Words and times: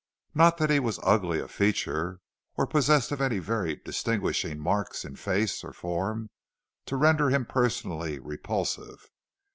Not 0.33 0.57
that 0.57 0.71
he 0.71 0.79
was 0.79 0.99
ugly 1.03 1.39
of 1.39 1.51
feature, 1.51 2.21
or 2.57 2.65
possessed 2.65 3.11
of 3.11 3.21
any 3.21 3.37
very 3.37 3.75
distinguishing 3.75 4.57
marks 4.57 5.05
in 5.05 5.15
face 5.15 5.63
or 5.63 5.73
form 5.73 6.31
to 6.87 6.95
render 6.95 7.29
him 7.29 7.45
personally 7.45 8.17
repulsive. 8.17 9.11